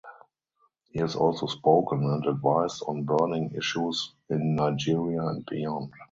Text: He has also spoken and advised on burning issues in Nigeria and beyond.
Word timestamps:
He 0.89 0.99
has 0.99 1.15
also 1.15 1.45
spoken 1.45 1.99
and 2.03 2.25
advised 2.25 2.81
on 2.87 3.03
burning 3.03 3.51
issues 3.55 4.13
in 4.31 4.55
Nigeria 4.55 5.21
and 5.27 5.45
beyond. 5.45 5.93